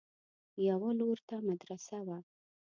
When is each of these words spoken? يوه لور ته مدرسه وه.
يوه 0.67 0.89
لور 0.99 1.17
ته 1.27 1.35
مدرسه 1.49 1.97
وه. 2.07 2.19